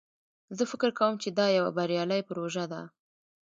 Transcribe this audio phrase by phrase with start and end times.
[0.57, 2.81] زه فکر کوم چې دا یوه بریالی پروژه ده